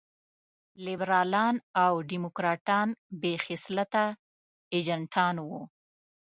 [0.85, 2.87] لېبرالان او ډيموکراټان
[3.21, 4.03] بې خصلته
[4.77, 5.61] اجنټان وو.